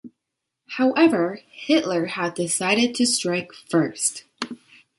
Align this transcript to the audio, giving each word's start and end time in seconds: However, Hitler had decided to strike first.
However, 0.77 1.41
Hitler 1.51 2.05
had 2.07 2.33
decided 2.33 2.95
to 2.95 3.05
strike 3.05 3.53
first. 3.53 4.23